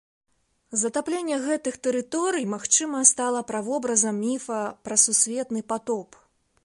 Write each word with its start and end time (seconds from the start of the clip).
Затапленне 0.83 1.35
гэтых 1.47 1.75
тэрыторый, 1.87 2.47
магчыма, 2.53 3.03
стала 3.11 3.43
правобразам 3.51 4.15
міфа 4.25 4.59
пра 4.89 4.95
сусветны 5.05 5.61
патоп. 5.75 6.21